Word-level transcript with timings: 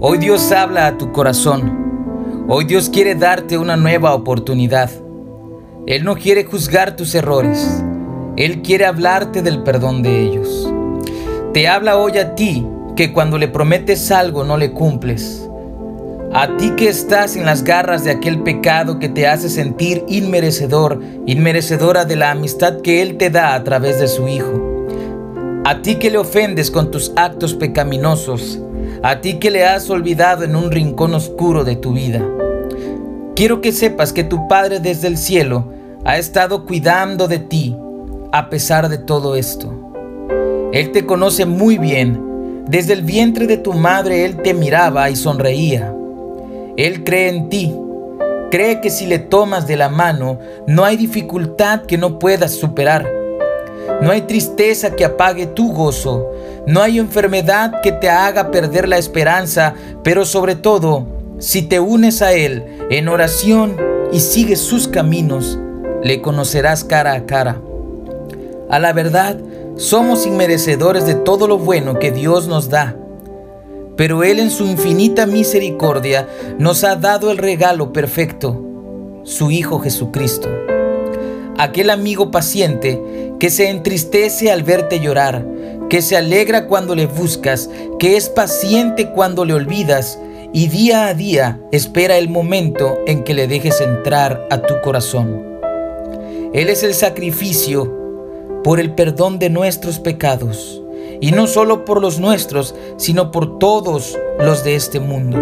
Hoy 0.00 0.18
Dios 0.18 0.50
habla 0.50 0.88
a 0.88 0.98
tu 0.98 1.12
corazón. 1.12 2.46
Hoy 2.48 2.64
Dios 2.64 2.90
quiere 2.90 3.14
darte 3.14 3.58
una 3.58 3.76
nueva 3.76 4.12
oportunidad. 4.12 4.90
Él 5.86 6.04
no 6.04 6.16
quiere 6.16 6.44
juzgar 6.44 6.96
tus 6.96 7.14
errores. 7.14 7.82
Él 8.36 8.60
quiere 8.62 8.86
hablarte 8.86 9.40
del 9.40 9.62
perdón 9.62 10.02
de 10.02 10.22
ellos. 10.22 10.70
Te 11.52 11.68
habla 11.68 11.96
hoy 11.96 12.18
a 12.18 12.34
ti 12.34 12.66
que 12.96 13.12
cuando 13.12 13.38
le 13.38 13.46
prometes 13.46 14.10
algo 14.10 14.42
no 14.42 14.56
le 14.56 14.72
cumples. 14.72 15.48
A 16.32 16.56
ti 16.56 16.72
que 16.76 16.88
estás 16.88 17.36
en 17.36 17.46
las 17.46 17.62
garras 17.62 18.02
de 18.02 18.10
aquel 18.10 18.42
pecado 18.42 18.98
que 18.98 19.08
te 19.08 19.28
hace 19.28 19.48
sentir 19.48 20.04
inmerecedor, 20.08 21.00
inmerecedora 21.26 22.04
de 22.04 22.16
la 22.16 22.32
amistad 22.32 22.80
que 22.80 23.00
Él 23.00 23.16
te 23.16 23.30
da 23.30 23.54
a 23.54 23.62
través 23.62 24.00
de 24.00 24.08
su 24.08 24.26
Hijo. 24.26 24.60
A 25.64 25.80
ti 25.82 25.94
que 25.94 26.10
le 26.10 26.18
ofendes 26.18 26.70
con 26.70 26.90
tus 26.90 27.12
actos 27.14 27.54
pecaminosos, 27.54 28.60
a 29.04 29.20
ti 29.20 29.34
que 29.34 29.50
le 29.50 29.66
has 29.66 29.90
olvidado 29.90 30.44
en 30.44 30.56
un 30.56 30.70
rincón 30.70 31.12
oscuro 31.12 31.62
de 31.62 31.76
tu 31.76 31.92
vida. 31.92 32.22
Quiero 33.36 33.60
que 33.60 33.70
sepas 33.70 34.14
que 34.14 34.24
tu 34.24 34.48
Padre 34.48 34.80
desde 34.80 35.08
el 35.08 35.18
cielo 35.18 35.70
ha 36.06 36.16
estado 36.16 36.64
cuidando 36.64 37.28
de 37.28 37.38
ti 37.38 37.76
a 38.32 38.48
pesar 38.48 38.88
de 38.88 38.96
todo 38.96 39.36
esto. 39.36 39.74
Él 40.72 40.90
te 40.90 41.04
conoce 41.04 41.44
muy 41.44 41.76
bien. 41.76 42.64
Desde 42.66 42.94
el 42.94 43.02
vientre 43.02 43.46
de 43.46 43.58
tu 43.58 43.74
madre 43.74 44.24
Él 44.24 44.40
te 44.40 44.54
miraba 44.54 45.10
y 45.10 45.16
sonreía. 45.16 45.94
Él 46.78 47.04
cree 47.04 47.28
en 47.28 47.50
ti. 47.50 47.74
Cree 48.50 48.80
que 48.80 48.88
si 48.88 49.04
le 49.04 49.18
tomas 49.18 49.66
de 49.66 49.76
la 49.76 49.90
mano, 49.90 50.38
no 50.66 50.82
hay 50.82 50.96
dificultad 50.96 51.82
que 51.82 51.98
no 51.98 52.18
puedas 52.18 52.52
superar. 52.52 53.06
No 54.00 54.10
hay 54.10 54.22
tristeza 54.22 54.94
que 54.96 55.04
apague 55.04 55.46
tu 55.46 55.72
gozo. 55.72 56.30
No 56.66 56.80
hay 56.80 56.98
enfermedad 56.98 57.80
que 57.82 57.92
te 57.92 58.08
haga 58.08 58.50
perder 58.50 58.88
la 58.88 58.98
esperanza, 58.98 59.74
pero 60.02 60.24
sobre 60.24 60.54
todo, 60.54 61.06
si 61.38 61.62
te 61.62 61.80
unes 61.80 62.22
a 62.22 62.32
Él 62.32 62.64
en 62.90 63.08
oración 63.08 63.76
y 64.12 64.20
sigues 64.20 64.60
sus 64.60 64.88
caminos, 64.88 65.58
le 66.02 66.20
conocerás 66.20 66.84
cara 66.84 67.12
a 67.14 67.26
cara. 67.26 67.60
A 68.70 68.78
la 68.78 68.92
verdad, 68.92 69.38
somos 69.76 70.26
inmerecedores 70.26 71.06
de 71.06 71.14
todo 71.14 71.48
lo 71.48 71.58
bueno 71.58 71.98
que 71.98 72.12
Dios 72.12 72.46
nos 72.46 72.70
da, 72.70 72.96
pero 73.96 74.22
Él 74.22 74.38
en 74.38 74.50
su 74.50 74.66
infinita 74.66 75.26
misericordia 75.26 76.28
nos 76.58 76.84
ha 76.84 76.96
dado 76.96 77.30
el 77.30 77.38
regalo 77.38 77.92
perfecto, 77.92 78.60
su 79.24 79.50
Hijo 79.50 79.80
Jesucristo. 79.80 80.48
Aquel 81.56 81.90
amigo 81.90 82.30
paciente 82.30 83.00
que 83.38 83.50
se 83.50 83.68
entristece 83.70 84.50
al 84.50 84.64
verte 84.64 85.00
llorar, 85.00 85.46
que 85.88 86.02
se 86.02 86.16
alegra 86.16 86.66
cuando 86.66 86.94
le 86.94 87.06
buscas, 87.06 87.70
que 87.98 88.16
es 88.16 88.28
paciente 88.28 89.10
cuando 89.10 89.44
le 89.44 89.54
olvidas 89.54 90.18
y 90.52 90.68
día 90.68 91.06
a 91.06 91.14
día 91.14 91.60
espera 91.72 92.16
el 92.16 92.28
momento 92.28 92.98
en 93.06 93.22
que 93.22 93.34
le 93.34 93.46
dejes 93.46 93.80
entrar 93.80 94.46
a 94.50 94.62
tu 94.62 94.74
corazón. 94.82 95.42
Él 96.52 96.68
es 96.70 96.82
el 96.82 96.94
sacrificio 96.94 97.92
por 98.62 98.80
el 98.80 98.94
perdón 98.94 99.38
de 99.38 99.50
nuestros 99.50 99.98
pecados, 99.98 100.82
y 101.20 101.32
no 101.32 101.46
solo 101.46 101.84
por 101.84 102.00
los 102.00 102.18
nuestros, 102.18 102.74
sino 102.96 103.30
por 103.30 103.58
todos 103.58 104.18
los 104.38 104.64
de 104.64 104.74
este 104.74 105.00
mundo. 105.00 105.38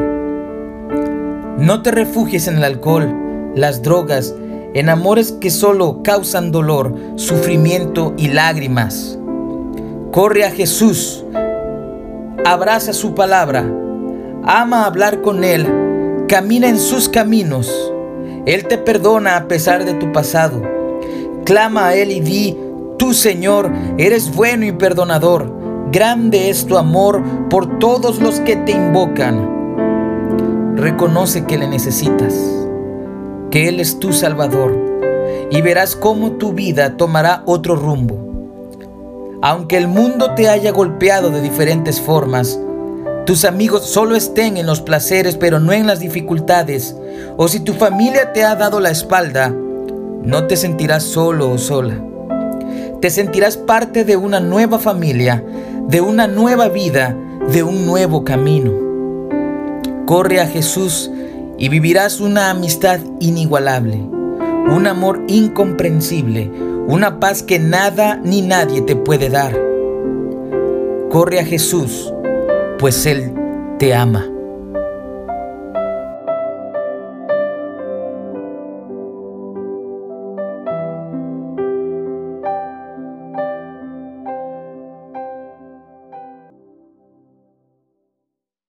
No 1.58 1.82
te 1.82 1.90
refugies 1.90 2.48
en 2.48 2.56
el 2.56 2.64
alcohol, 2.64 3.52
las 3.54 3.82
drogas, 3.82 4.34
en 4.74 4.88
amores 4.88 5.32
que 5.32 5.50
solo 5.50 6.00
causan 6.02 6.50
dolor, 6.50 6.94
sufrimiento 7.16 8.14
y 8.16 8.28
lágrimas. 8.28 9.18
Corre 10.12 10.44
a 10.44 10.50
Jesús, 10.50 11.24
abraza 12.44 12.92
su 12.92 13.14
palabra, 13.14 13.64
ama 14.44 14.86
hablar 14.86 15.22
con 15.22 15.44
Él, 15.44 16.24
camina 16.28 16.68
en 16.68 16.78
sus 16.78 17.08
caminos. 17.08 17.92
Él 18.46 18.66
te 18.66 18.78
perdona 18.78 19.36
a 19.36 19.48
pesar 19.48 19.84
de 19.84 19.94
tu 19.94 20.12
pasado. 20.12 20.62
Clama 21.44 21.88
a 21.88 21.94
Él 21.94 22.10
y 22.10 22.20
di, 22.20 22.58
tú 22.98 23.14
Señor, 23.14 23.70
eres 23.98 24.34
bueno 24.34 24.64
y 24.64 24.72
perdonador. 24.72 25.52
Grande 25.92 26.48
es 26.48 26.66
tu 26.66 26.78
amor 26.78 27.22
por 27.50 27.78
todos 27.78 28.20
los 28.20 28.40
que 28.40 28.56
te 28.56 28.72
invocan. 28.72 30.76
Reconoce 30.76 31.44
que 31.44 31.58
le 31.58 31.68
necesitas, 31.68 32.34
que 33.52 33.68
Él 33.68 33.80
es 33.80 34.00
tu 34.00 34.14
Salvador, 34.14 34.74
y 35.50 35.60
verás 35.60 35.94
cómo 35.94 36.32
tu 36.32 36.54
vida 36.54 36.96
tomará 36.96 37.42
otro 37.44 37.76
rumbo. 37.76 39.38
Aunque 39.42 39.76
el 39.76 39.88
mundo 39.88 40.32
te 40.34 40.48
haya 40.48 40.72
golpeado 40.72 41.28
de 41.28 41.42
diferentes 41.42 42.00
formas, 42.00 42.58
tus 43.26 43.44
amigos 43.44 43.84
solo 43.84 44.16
estén 44.16 44.56
en 44.56 44.64
los 44.64 44.80
placeres 44.80 45.36
pero 45.36 45.60
no 45.60 45.72
en 45.72 45.86
las 45.86 46.00
dificultades, 46.00 46.96
o 47.36 47.46
si 47.46 47.60
tu 47.60 47.74
familia 47.74 48.32
te 48.32 48.42
ha 48.42 48.56
dado 48.56 48.80
la 48.80 48.90
espalda, 48.90 49.54
no 50.22 50.46
te 50.46 50.56
sentirás 50.56 51.02
solo 51.02 51.50
o 51.50 51.58
sola. 51.58 52.02
Te 53.02 53.10
sentirás 53.10 53.58
parte 53.58 54.06
de 54.06 54.16
una 54.16 54.40
nueva 54.40 54.78
familia, 54.78 55.44
de 55.88 56.00
una 56.00 56.26
nueva 56.26 56.68
vida, 56.68 57.14
de 57.52 57.62
un 57.62 57.84
nuevo 57.84 58.24
camino. 58.24 58.72
Corre 60.06 60.40
a 60.40 60.46
Jesús 60.46 61.10
y 61.62 61.68
vivirás 61.68 62.18
una 62.18 62.50
amistad 62.50 62.98
inigualable, 63.20 63.94
un 63.94 64.84
amor 64.88 65.22
incomprensible, 65.28 66.50
una 66.88 67.20
paz 67.20 67.44
que 67.44 67.60
nada 67.60 68.16
ni 68.16 68.42
nadie 68.42 68.80
te 68.80 68.96
puede 68.96 69.28
dar. 69.28 69.56
Corre 71.08 71.38
a 71.38 71.44
Jesús, 71.44 72.12
pues 72.80 73.06
Él 73.06 73.32
te 73.78 73.94
ama. 73.94 74.31